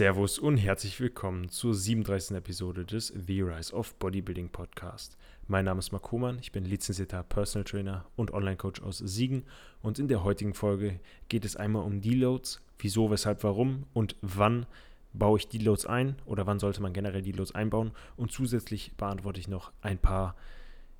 [0.00, 2.34] Servus und herzlich willkommen zur 37.
[2.34, 5.18] Episode des The Rise of Bodybuilding Podcast.
[5.46, 9.44] Mein Name ist Marc Hohmann, ich bin lizenzierter Personal Trainer und Online-Coach aus Siegen
[9.82, 14.64] und in der heutigen Folge geht es einmal um Deloads, wieso, weshalb, warum und wann
[15.12, 19.48] baue ich Deloads ein oder wann sollte man generell Deloads einbauen und zusätzlich beantworte ich
[19.48, 20.34] noch ein paar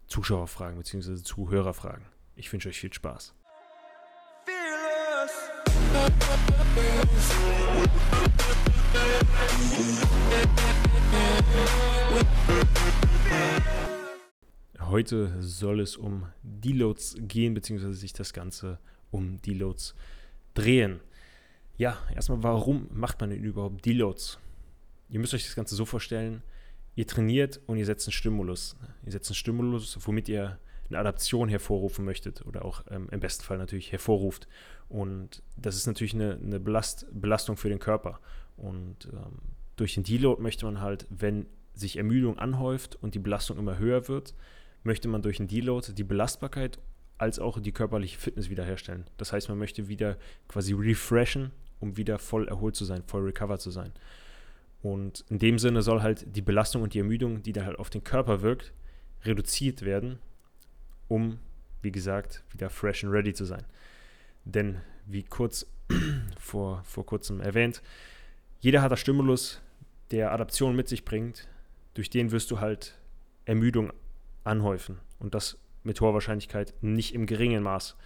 [0.09, 1.15] Zuschauerfragen bzw.
[1.23, 2.05] Zuhörerfragen.
[2.37, 3.33] Ich wünsche euch viel Spaß.
[14.79, 18.79] Heute soll es um Deloads gehen, beziehungsweise sich das Ganze
[19.11, 19.95] um Deloads
[20.55, 21.01] drehen.
[21.79, 24.39] Ja, erstmal, warum macht man denn überhaupt Deloads?
[25.09, 26.43] Ihr müsst euch das Ganze so vorstellen,
[26.97, 28.77] ihr trainiert und ihr setzt einen Stimulus.
[29.05, 30.59] Ihr setzt einen Stimulus, womit ihr
[30.91, 34.49] eine Adaption hervorrufen möchtet oder auch ähm, im besten Fall natürlich hervorruft.
[34.89, 38.21] Und das ist natürlich eine, eine Belast Belastung für den Körper.
[38.57, 39.39] Und ähm,
[39.77, 44.09] durch den Deload möchte man halt, wenn sich Ermüdung anhäuft und die Belastung immer höher
[44.09, 44.35] wird,
[44.83, 46.79] möchte man durch den Deload die Belastbarkeit
[47.19, 49.05] als auch die körperliche Fitness wiederherstellen.
[49.17, 50.17] Das heißt, man möchte wieder
[50.49, 53.93] quasi refreshen, um wieder voll erholt zu sein, voll recovered zu sein.
[54.83, 57.91] Und in dem Sinne soll halt die Belastung und die Ermüdung, die da halt auf
[57.91, 58.73] den Körper wirkt,
[59.25, 60.19] reduziert werden,
[61.11, 61.39] um,
[61.83, 63.65] wie gesagt, wieder fresh and ready zu sein.
[64.45, 65.67] Denn, wie kurz
[66.39, 67.83] vor, vor kurzem erwähnt,
[68.61, 69.61] jeder hat das Stimulus,
[70.11, 71.49] der Adaption mit sich bringt,
[71.95, 72.99] durch den wirst du halt
[73.45, 73.93] Ermüdung
[74.45, 74.99] anhäufen.
[75.19, 77.97] Und das mit hoher Wahrscheinlichkeit nicht im geringen Maß.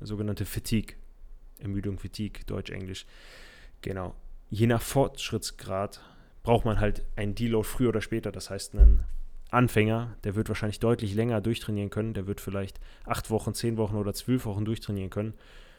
[0.00, 0.96] Sogenannte Fatigue.
[1.58, 3.06] Ermüdung, Fatigue, Deutsch, Englisch.
[3.80, 4.14] Genau.
[4.50, 6.00] Je nach Fortschrittsgrad
[6.42, 8.30] braucht man halt einen Deload früher oder später.
[8.30, 9.04] Das heißt, einen
[9.50, 12.14] Anfänger, der wird wahrscheinlich deutlich länger durchtrainieren können.
[12.14, 15.34] Der wird vielleicht acht Wochen, zehn Wochen oder zwölf Wochen durchtrainieren können.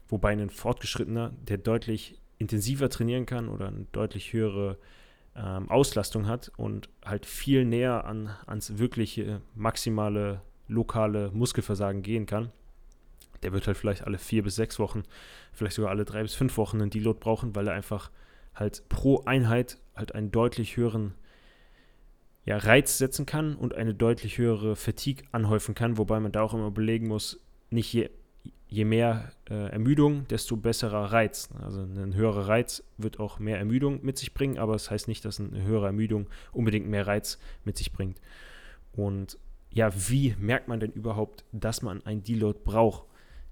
[0.07, 4.77] Wobei ein Fortgeschrittener, der deutlich intensiver trainieren kann oder eine deutlich höhere
[5.35, 12.51] ähm, Auslastung hat und halt viel näher an, ans wirkliche maximale lokale Muskelversagen gehen kann,
[13.43, 15.03] der wird halt vielleicht alle vier bis sechs Wochen,
[15.53, 18.11] vielleicht sogar alle drei bis fünf Wochen einen Deload brauchen, weil er einfach
[18.55, 21.13] halt pro Einheit halt einen deutlich höheren
[22.47, 26.53] ja, Reiz setzen kann und eine deutlich höhere Fatigue anhäufen kann, wobei man da auch
[26.53, 28.09] immer belegen muss, nicht je,
[28.69, 31.49] je mehr äh, Ermüdung, desto besserer Reiz.
[31.61, 35.07] Also ein höherer Reiz wird auch mehr Ermüdung mit sich bringen, aber es das heißt
[35.09, 38.21] nicht, dass eine höhere Ermüdung unbedingt mehr Reiz mit sich bringt.
[38.93, 39.37] Und
[39.69, 43.03] ja, wie merkt man denn überhaupt, dass man ein Deload braucht?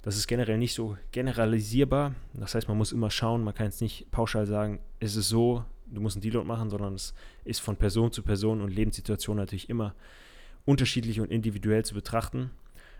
[0.03, 2.15] Das ist generell nicht so generalisierbar.
[2.33, 5.65] Das heißt, man muss immer schauen, man kann jetzt nicht pauschal sagen, es ist so,
[5.87, 7.13] du musst einen Deload machen, sondern es
[7.43, 9.93] ist von Person zu Person und Lebenssituation natürlich immer
[10.65, 12.51] unterschiedlich und individuell zu betrachten.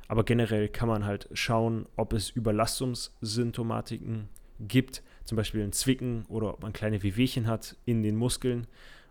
[0.08, 4.30] Aber generell kann man halt schauen, ob es Überlastungssymptomatiken
[4.60, 8.68] gibt, zum Beispiel ein Zwicken oder ob man kleine Wehwehchen hat in den Muskeln.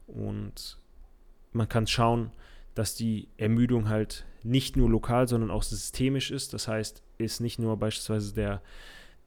[0.07, 0.79] Und
[1.53, 2.31] man kann schauen,
[2.75, 6.53] dass die Ermüdung halt nicht nur lokal, sondern auch systemisch ist.
[6.53, 8.63] Das heißt, ist nicht nur beispielsweise der,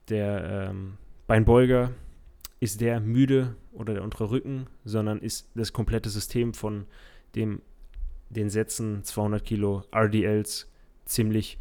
[0.08, 1.92] der ähm, Beinbeuger
[2.60, 6.86] ist der müde oder der untere Rücken, sondern ist das komplette System von
[7.34, 7.62] dem,
[8.30, 10.70] den Sätzen 200 Kilo RDLs
[11.04, 11.58] ziemlich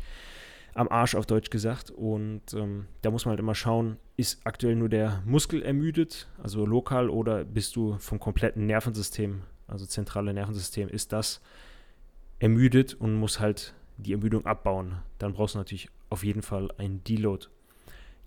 [0.73, 1.91] am Arsch auf Deutsch gesagt.
[1.91, 6.65] Und ähm, da muss man halt immer schauen, ist aktuell nur der Muskel ermüdet, also
[6.65, 11.41] lokal, oder bist du vom kompletten Nervensystem, also zentrale Nervensystem, ist das
[12.39, 14.99] ermüdet und muss halt die Ermüdung abbauen.
[15.17, 17.47] Dann brauchst du natürlich auf jeden Fall einen Deload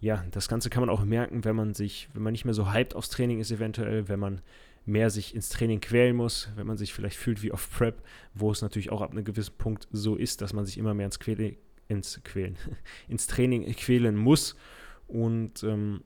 [0.01, 2.73] ja, das Ganze kann man auch merken, wenn man sich, wenn man nicht mehr so
[2.73, 4.41] hyped aufs Training ist, eventuell, wenn man
[4.87, 8.03] mehr sich ins Training quälen muss, wenn man sich vielleicht fühlt wie auf Prep,
[8.35, 11.07] wo es natürlich auch ab einem gewissen Punkt so ist, dass man sich immer mehr
[11.07, 11.57] ins Quälen,
[11.89, 12.57] ins Quälen,
[13.09, 14.57] ins Training quälen muss.
[15.07, 16.03] Und ähm,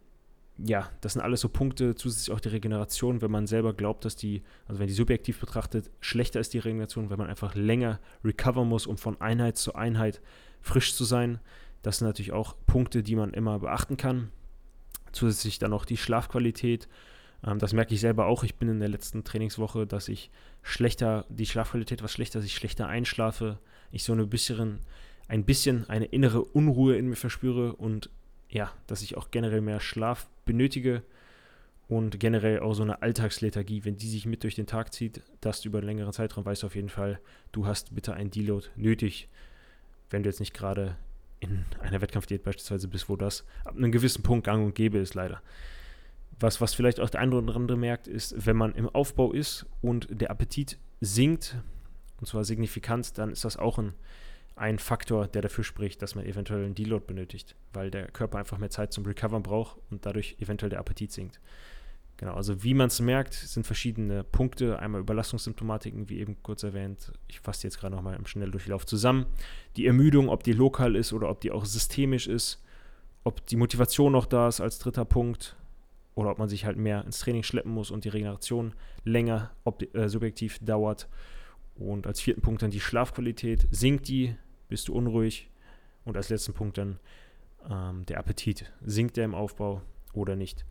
[0.58, 4.16] ja, das sind alles so Punkte, zusätzlich auch die Regeneration, wenn man selber glaubt, dass
[4.16, 8.64] die, also wenn die subjektiv betrachtet, schlechter ist die Regeneration, wenn man einfach länger recover
[8.64, 10.20] muss, um von Einheit zu Einheit
[10.60, 11.40] frisch zu sein.
[11.84, 14.30] Das sind natürlich auch Punkte, die man immer beachten kann.
[15.12, 16.88] Zusätzlich dann noch die Schlafqualität.
[17.46, 18.42] Ähm, das merke ich selber auch.
[18.42, 20.30] Ich bin in der letzten Trainingswoche, dass ich
[20.62, 23.58] schlechter, die Schlafqualität was schlechter, dass ich schlechter einschlafe.
[23.92, 24.78] Ich so eine bisschen,
[25.28, 28.08] ein bisschen eine innere Unruhe in mir verspüre und
[28.48, 31.02] ja, dass ich auch generell mehr Schlaf benötige
[31.86, 35.60] und generell auch so eine Alltagslethargie, wenn die sich mit durch den Tag zieht, dass
[35.60, 37.20] du über einen längeren Zeitraum weißt auf jeden Fall,
[37.52, 39.28] du hast bitte ein Deload nötig,
[40.08, 40.96] wenn du jetzt nicht gerade
[41.44, 45.14] in einer Wettkampfdiät beispielsweise bist, wo das ab einem gewissen Punkt gang und gäbe ist,
[45.14, 45.42] leider.
[46.40, 49.66] Was, was vielleicht auch der eine oder andere merkt, ist, wenn man im Aufbau ist
[49.82, 51.56] und der Appetit sinkt,
[52.20, 53.94] und zwar signifikant, dann ist das auch ein,
[54.56, 58.58] ein Faktor, der dafür spricht, dass man eventuell einen Deload benötigt, weil der Körper einfach
[58.58, 61.40] mehr Zeit zum Recovern braucht und dadurch eventuell der Appetit sinkt.
[62.16, 64.78] Genau, also wie man es merkt, sind verschiedene Punkte.
[64.78, 67.12] Einmal Überlastungssymptomatiken, wie eben kurz erwähnt.
[67.26, 69.26] Ich fasse jetzt gerade nochmal im Schnelldurchlauf zusammen.
[69.76, 72.62] Die Ermüdung, ob die lokal ist oder ob die auch systemisch ist.
[73.24, 75.56] Ob die Motivation noch da ist als dritter Punkt.
[76.14, 79.50] Oder ob man sich halt mehr ins Training schleppen muss und die Regeneration länger
[79.94, 81.08] äh, subjektiv dauert.
[81.74, 83.66] Und als vierten Punkt dann die Schlafqualität.
[83.72, 84.36] Sinkt die?
[84.68, 85.50] Bist du unruhig?
[86.04, 87.00] Und als letzten Punkt dann
[87.68, 88.72] ähm, der Appetit.
[88.84, 89.82] Sinkt der im Aufbau
[90.12, 90.64] oder nicht?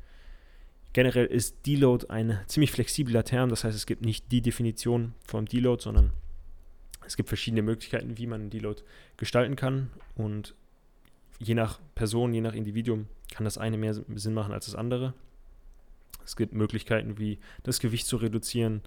[0.94, 5.46] Generell ist Deload ein ziemlich flexibler Term, das heißt, es gibt nicht die Definition vom
[5.46, 6.14] Deload, sondern
[7.06, 8.84] es gibt verschiedene Möglichkeiten, wie man einen Deload
[9.18, 10.56] gestalten kann und
[11.40, 15.14] je nach Person, je nach Individuum kann das eine mehr Sinn machen als das andere.
[16.24, 18.82] Es gibt Möglichkeiten wie das Gewicht zu reduzieren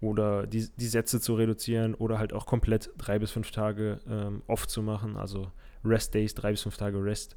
[0.00, 4.42] oder die, die Sätze zu reduzieren oder halt auch komplett drei bis fünf Tage ähm,
[4.46, 5.50] off zu machen, also
[5.84, 7.36] Rest Days, drei bis fünf Tage Rest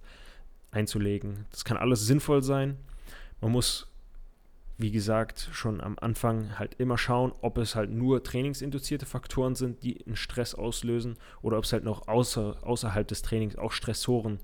[0.69, 1.45] einzulegen.
[1.51, 2.77] Das kann alles sinnvoll sein.
[3.41, 3.90] Man muss
[4.81, 9.83] wie gesagt, schon am Anfang halt immer schauen, ob es halt nur trainingsinduzierte Faktoren sind,
[9.83, 14.39] die einen Stress auslösen oder ob es halt noch außer, außerhalb des Trainings auch Stressoren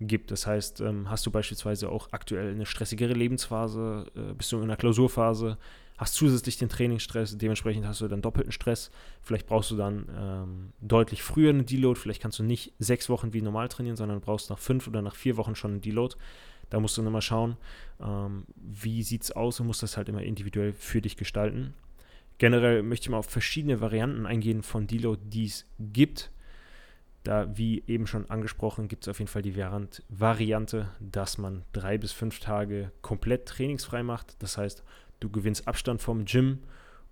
[0.00, 0.30] gibt.
[0.30, 4.64] Das heißt, ähm, hast du beispielsweise auch aktuell eine stressigere Lebensphase, äh, bist du in
[4.64, 5.58] einer Klausurphase,
[5.98, 8.90] hast zusätzlich den Trainingsstress, dementsprechend hast du dann doppelten Stress.
[9.20, 13.32] Vielleicht brauchst du dann ähm, deutlich früher einen Deload, vielleicht kannst du nicht sechs Wochen
[13.32, 16.16] wie normal trainieren, sondern brauchst nach fünf oder nach vier Wochen schon einen Deload.
[16.72, 17.58] Da musst du dann mal schauen,
[18.00, 21.74] ähm, wie sieht es aus und musst das halt immer individuell für dich gestalten.
[22.38, 26.30] Generell möchte ich mal auf verschiedene Varianten eingehen von Deload, die es gibt.
[27.24, 29.54] Da, wie eben schon angesprochen, gibt es auf jeden Fall die
[30.08, 34.42] Variante, dass man drei bis fünf Tage komplett trainingsfrei macht.
[34.42, 34.82] Das heißt,
[35.20, 36.60] du gewinnst Abstand vom Gym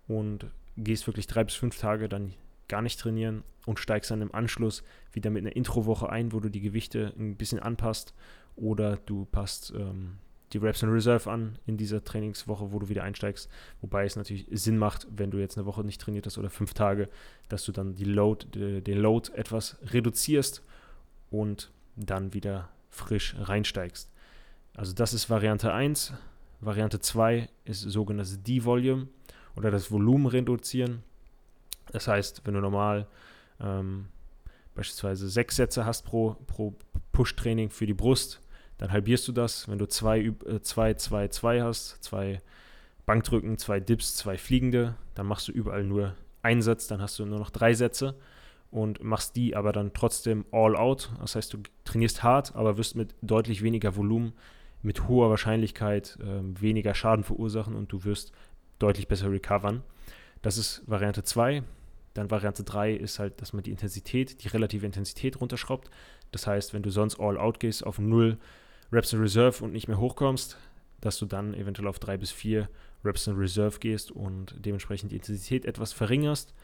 [0.08, 0.46] und
[0.78, 2.32] gehst wirklich drei bis fünf Tage dann
[2.66, 6.48] gar nicht trainieren und steigst dann im Anschluss wieder mit einer Introwoche ein, wo du
[6.48, 8.14] die Gewichte ein bisschen anpasst
[8.60, 10.18] oder du passt ähm,
[10.52, 13.48] die Reps in Reserve an in dieser Trainingswoche, wo du wieder einsteigst.
[13.80, 16.74] Wobei es natürlich Sinn macht, wenn du jetzt eine Woche nicht trainiert hast oder fünf
[16.74, 17.08] Tage,
[17.48, 18.46] dass du dann die Load,
[18.80, 20.62] den Load etwas reduzierst
[21.30, 24.10] und dann wieder frisch reinsteigst.
[24.74, 26.12] Also das ist Variante 1.
[26.60, 29.08] Variante 2 ist sogenanntes D-Volume
[29.56, 31.02] oder das Volumen reduzieren.
[31.92, 33.06] Das heißt, wenn du normal
[33.60, 34.06] ähm,
[34.74, 36.74] beispielsweise sechs Sätze hast pro, pro
[37.12, 38.40] Push-Training für die Brust,
[38.80, 39.68] dann halbierst du das.
[39.68, 40.32] Wenn du zwei,
[40.62, 42.40] zwei, zwei, zwei hast, zwei
[43.04, 47.26] Bankdrücken, zwei Dips, zwei Fliegende, dann machst du überall nur einen Satz, dann hast du
[47.26, 48.14] nur noch drei Sätze
[48.70, 51.10] und machst die aber dann trotzdem all out.
[51.20, 54.32] Das heißt, du trainierst hart, aber wirst mit deutlich weniger Volumen,
[54.80, 58.32] mit hoher Wahrscheinlichkeit äh, weniger Schaden verursachen und du wirst
[58.78, 59.82] deutlich besser recovern.
[60.40, 61.64] Das ist Variante 2.
[62.14, 65.90] Dann Variante 3 ist halt, dass man die Intensität, die relative Intensität runterschraubt.
[66.32, 68.38] Das heißt, wenn du sonst all out gehst auf 0
[68.92, 70.58] Reps in Reserve und nicht mehr hochkommst,
[71.00, 72.68] dass du dann eventuell auf drei bis vier
[73.04, 76.54] Reps in Reserve gehst und dementsprechend die Intensität etwas verringerst.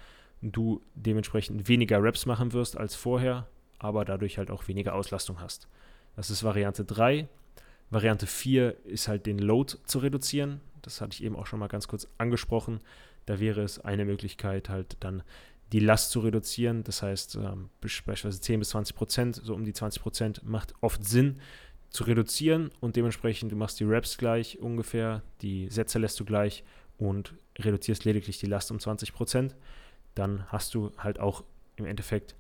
[0.43, 3.47] Du dementsprechend weniger Reps machen wirst als vorher,
[3.79, 5.69] aber dadurch halt auch weniger Auslastung hast.
[6.15, 7.29] Das ist Variante 3.
[7.91, 10.61] Variante 4 ist halt den Load zu reduzieren.
[10.83, 12.81] Das hatte ich eben auch schon mal ganz kurz angesprochen.
[13.27, 15.23] Da wäre es eine Möglichkeit, halt dann
[15.73, 16.85] die Last zu reduzieren.
[16.85, 21.05] Das heißt, ähm, beispielsweise 10 bis 20 Prozent, so um die 20 Prozent macht oft
[21.05, 21.41] Sinn,
[21.91, 26.65] zu reduzieren und dementsprechend du machst die Reps gleich ungefähr, die Sätze lässt du gleich
[26.99, 29.53] und reduzierst lediglich die Last um 20%
[30.17, 31.45] dann hast du halt auch
[31.77, 32.35] im Endeffekt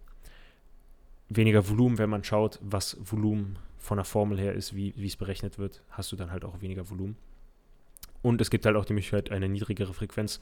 [1.28, 5.58] weniger Volumen, wenn man schaut, was Volumen von der Formel her ist, wie es berechnet
[5.58, 7.16] wird, hast du dann halt auch weniger Volumen.
[8.22, 10.40] Und es gibt halt auch die Möglichkeit, eine niedrigere Frequenz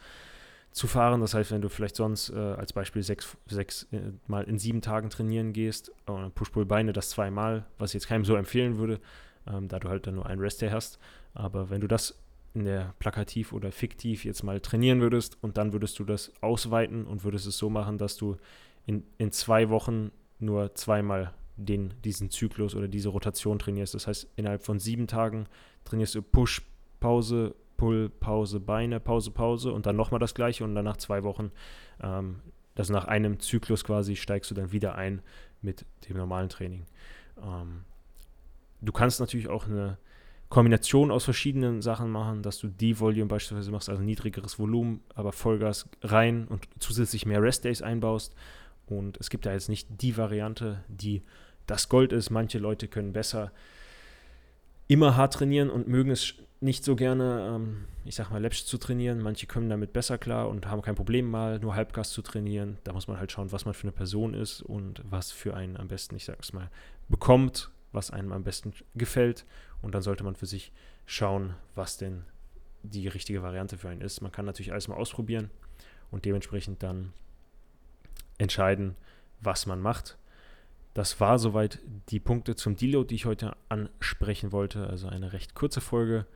[0.74, 1.20] zu fahren.
[1.20, 4.82] Das heißt, wenn du vielleicht sonst äh, als Beispiel sechs, sechs äh, Mal in sieben
[4.82, 9.00] Tagen trainieren gehst, äh, Push-Pull-Beine das zweimal, was ich jetzt keinem so empfehlen würde,
[9.46, 10.98] ähm, da du halt dann nur einen Rest-Day hast.
[11.32, 12.18] Aber wenn du das
[12.54, 17.06] in der plakativ oder fiktiv jetzt mal trainieren würdest und dann würdest du das ausweiten
[17.06, 18.36] und würdest es so machen, dass du
[18.84, 23.94] in, in zwei Wochen nur zweimal den, diesen Zyklus oder diese Rotation trainierst.
[23.94, 25.46] Das heißt, innerhalb von sieben Tagen
[25.84, 26.62] trainierst du Push,
[26.98, 31.22] Pause, Pull, Pause, Beine, Pause, Pause und dann nochmal das gleiche und dann nach zwei
[31.22, 31.50] Wochen,
[32.02, 32.40] ähm,
[32.76, 35.22] also nach einem Zyklus quasi, steigst du dann wieder ein
[35.62, 36.86] mit dem normalen Training.
[37.42, 37.84] Ähm,
[38.80, 39.98] du kannst natürlich auch eine
[40.48, 45.32] Kombination aus verschiedenen Sachen machen, dass du die Volume beispielsweise machst, also niedrigeres Volumen, aber
[45.32, 48.34] Vollgas rein und zusätzlich mehr Rest Days einbaust.
[48.86, 51.22] Und es gibt da jetzt nicht die Variante, die
[51.66, 52.30] das Gold ist.
[52.30, 53.50] Manche Leute können besser
[54.86, 58.78] immer hart trainieren und mögen es nicht so gerne, ähm, ich sag mal, Läppsch zu
[58.78, 59.20] trainieren.
[59.20, 62.78] Manche kommen damit besser klar und haben kein Problem, mal nur Halbgas zu trainieren.
[62.84, 65.76] Da muss man halt schauen, was man für eine Person ist und was für einen
[65.76, 66.70] am besten, ich sag's mal,
[67.08, 69.44] bekommt, was einem am besten gefällt.
[69.82, 70.72] Und dann sollte man für sich
[71.04, 72.24] schauen, was denn
[72.82, 74.22] die richtige Variante für einen ist.
[74.22, 75.50] Man kann natürlich alles mal ausprobieren
[76.10, 77.12] und dementsprechend dann
[78.38, 78.96] entscheiden,
[79.40, 80.16] was man macht.
[80.94, 84.86] Das war soweit die Punkte zum Deload, die ich heute ansprechen wollte.
[84.86, 86.26] Also eine recht kurze Folge.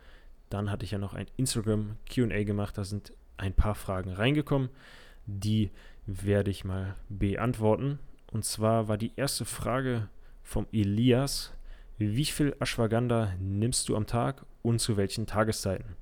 [0.51, 2.79] Dann hatte ich ja noch ein Instagram QA gemacht.
[2.79, 4.71] Da sind ein paar Fragen reingekommen.
[5.27, 5.71] Die
[6.07, 7.99] werde ich mal beantworten.
[8.33, 10.09] Und zwar war die erste Frage
[10.43, 11.53] vom Elias.
[11.99, 15.97] Wie viel Ashwagandha nimmst du am Tag und zu welchen Tageszeiten?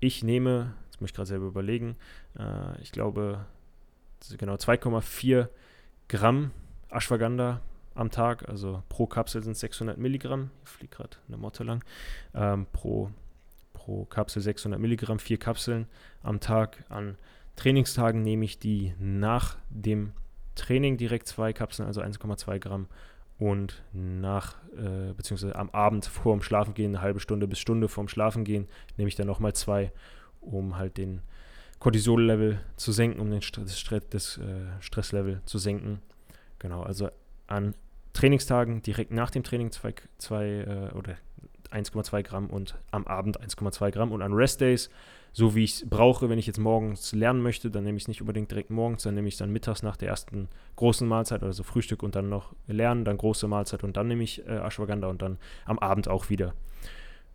[0.00, 1.96] Ich nehme, jetzt muss ich gerade selber überlegen,
[2.38, 3.46] äh, ich glaube
[4.38, 5.48] genau 2,4
[6.08, 6.50] Gramm
[6.90, 7.60] Ashwagandha
[7.94, 10.50] am Tag, also pro Kapsel sind es 600 Milligramm.
[10.64, 11.84] Ich fliege gerade eine Motte lang.
[12.34, 13.10] Ähm, pro,
[13.82, 15.86] pro Kapsel 600 Milligramm, vier Kapseln
[16.22, 16.84] am Tag.
[16.88, 17.16] An
[17.56, 20.12] Trainingstagen nehme ich die nach dem
[20.54, 22.86] Training direkt zwei Kapseln, also 1,2 Gramm.
[23.38, 28.06] Und nach, äh, beziehungsweise am Abend vor dem Schlafengehen, eine halbe Stunde bis Stunde vorm
[28.06, 29.90] Schlafengehen, nehme ich dann nochmal zwei,
[30.40, 31.22] um halt den
[31.80, 36.00] Cortisol-Level zu senken, um den Stress, das äh, Stresslevel zu senken.
[36.60, 37.08] Genau, also
[37.48, 37.74] an
[38.12, 41.16] Trainingstagen direkt nach dem Training zwei, zwei äh, oder
[41.72, 44.90] 1,2 Gramm und am Abend 1,2 Gramm und an Restdays,
[45.32, 48.08] so wie ich es brauche, wenn ich jetzt morgens lernen möchte, dann nehme ich es
[48.08, 51.42] nicht unbedingt direkt morgens, dann nehme ich es dann mittags nach der ersten großen Mahlzeit,
[51.42, 55.08] also Frühstück und dann noch lernen, dann große Mahlzeit und dann nehme ich äh, Ashwagandha
[55.08, 56.54] und dann am Abend auch wieder.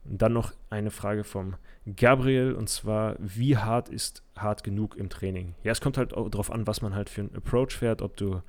[0.05, 1.55] Und dann noch eine Frage vom
[1.95, 5.55] Gabriel und zwar, wie hart ist hart genug im Training?
[5.63, 8.15] Ja, es kommt halt auch darauf an, was man halt für einen Approach fährt, ob
[8.15, 8.41] du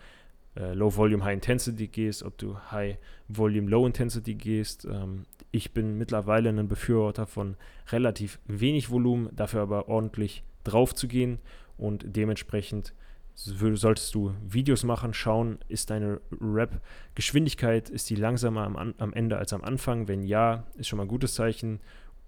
[0.59, 2.99] äh, Low Volume, High Intensity gehst, ob du High
[3.29, 4.85] Volume, Low Intensity gehst.
[4.85, 7.57] Ähm, ich bin mittlerweile ein Befürworter von
[7.91, 11.39] relativ wenig Volumen, dafür aber ordentlich drauf zu gehen
[11.79, 12.93] und dementsprechend
[13.35, 19.53] solltest du Videos machen, schauen, ist deine Rap-Geschwindigkeit, ist die langsamer am, am Ende als
[19.53, 20.09] am Anfang?
[20.09, 21.79] Wenn ja, ist schon mal ein gutes Zeichen.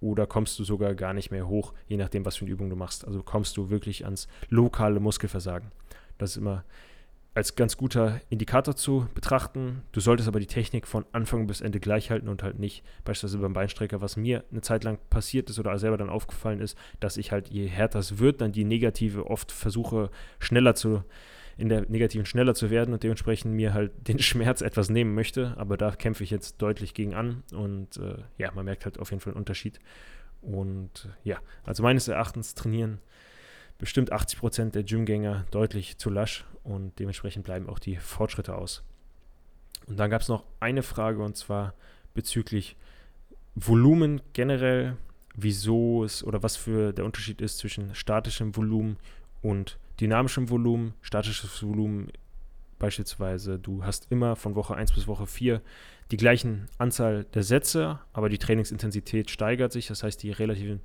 [0.00, 2.76] Oder kommst du sogar gar nicht mehr hoch, je nachdem, was für eine Übung du
[2.76, 3.04] machst.
[3.04, 5.72] Also kommst du wirklich ans lokale Muskelversagen.
[6.16, 6.64] Das ist immer
[7.34, 9.82] als ganz guter Indikator zu betrachten.
[9.92, 13.38] Du solltest aber die Technik von Anfang bis Ende gleich halten und halt nicht beispielsweise
[13.38, 17.16] beim Beinstrecker, was mir eine Zeit lang passiert ist oder selber dann aufgefallen ist, dass
[17.16, 21.04] ich halt je härter es wird, dann die negative oft versuche schneller zu
[21.56, 25.54] in der negativen schneller zu werden und dementsprechend mir halt den Schmerz etwas nehmen möchte.
[25.58, 29.10] Aber da kämpfe ich jetzt deutlich gegen an und äh, ja, man merkt halt auf
[29.10, 29.78] jeden Fall einen Unterschied.
[30.40, 32.98] Und äh, ja, also meines Erachtens trainieren
[33.80, 38.84] bestimmt 80 Prozent der Gymgänger deutlich zu lasch und dementsprechend bleiben auch die Fortschritte aus.
[39.86, 41.74] Und dann gab es noch eine Frage und zwar
[42.14, 42.76] bezüglich
[43.54, 44.96] Volumen generell,
[45.34, 48.98] wieso es oder was für der Unterschied ist zwischen statischem Volumen
[49.42, 50.94] und dynamischem Volumen.
[51.00, 52.12] Statisches Volumen
[52.78, 55.60] beispielsweise, du hast immer von Woche 1 bis Woche 4
[56.10, 60.80] die gleichen Anzahl der Sätze, aber die Trainingsintensität steigert sich, das heißt die relativen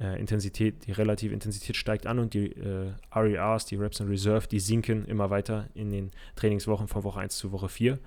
[0.00, 4.46] äh, Intensität, die relative Intensität steigt an und die äh, RERs, die Reps in Reserve,
[4.48, 7.98] die sinken immer weiter in den Trainingswochen von Woche 1 zu Woche 4.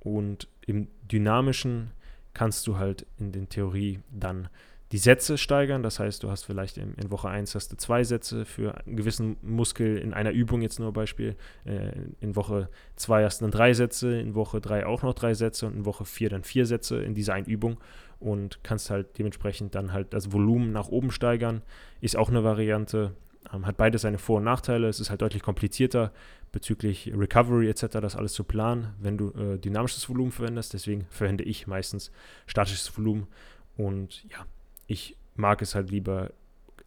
[0.00, 1.90] Und im Dynamischen
[2.34, 4.48] kannst du halt in der Theorie dann
[4.92, 5.82] die Sätze steigern.
[5.82, 8.96] Das heißt, du hast vielleicht in, in, Woche 1 hast du zwei Sätze für einen
[8.96, 11.36] gewissen Muskel in einer Übung jetzt nur Beispiel.
[11.64, 15.34] Äh, in Woche 2 hast du dann drei Sätze, in Woche 3 auch noch drei
[15.34, 17.78] Sätze und in Woche 4 dann vier Sätze in dieser einen Übung
[18.18, 21.62] und kannst halt dementsprechend dann halt das Volumen nach oben steigern.
[22.00, 23.14] Ist auch eine Variante.
[23.54, 24.88] Ähm, hat beides seine Vor- und Nachteile.
[24.88, 26.12] Es ist halt deutlich komplizierter
[26.52, 27.86] bezüglich Recovery etc.
[28.00, 30.74] das alles zu planen, wenn du äh, dynamisches Volumen verwendest.
[30.74, 32.10] Deswegen verwende ich meistens
[32.46, 33.28] statisches Volumen
[33.76, 34.44] und ja,
[34.90, 36.32] ich mag es halt lieber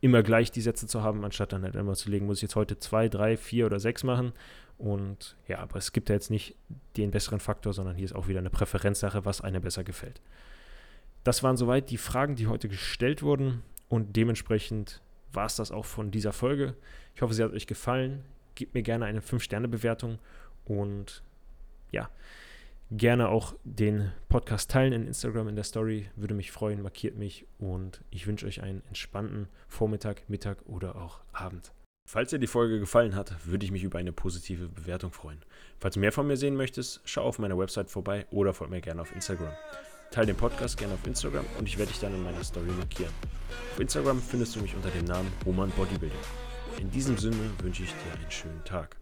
[0.02, 2.58] immer gleich die Sätze zu haben, anstatt dann halt immer zu legen, muss ich jetzt
[2.58, 4.34] heute zwei, drei, vier oder sechs machen.
[4.78, 6.56] Und ja, aber es gibt ja jetzt nicht
[6.98, 10.20] den besseren Faktor, sondern hier ist auch wieder eine Präferenzsache, was einem besser gefällt.
[11.24, 13.64] Das waren soweit die Fragen, die heute gestellt wurden.
[13.88, 16.76] Und dementsprechend war es das auch von dieser Folge.
[17.16, 18.26] Ich hoffe, sie hat euch gefallen.
[18.56, 20.20] Gebt mir gerne eine 5-Sterne-Bewertung
[20.66, 21.24] und
[21.92, 22.10] ja,
[22.98, 26.10] gerne auch den Podcast teilen in Instagram in der Story.
[26.16, 31.22] Würde mich freuen, markiert mich und ich wünsche euch einen entspannten Vormittag, Mittag oder auch
[31.32, 31.74] Abend.
[32.06, 35.40] Falls dir die Folge gefallen hat, würde ich mich über eine positive Bewertung freuen.
[35.80, 38.82] Falls du mehr von mir sehen möchtest, schau auf meiner Website vorbei oder folg mir
[38.82, 39.54] gerne auf Instagram.
[40.12, 43.14] Teile den Podcast gerne auf Instagram und ich werde dich dann in meiner Story markieren.
[43.72, 46.20] Auf Instagram findest du mich unter dem Namen Roman Bodybuilding.
[46.80, 48.98] In diesem Sinne wünsche ich dir einen schönen Tag.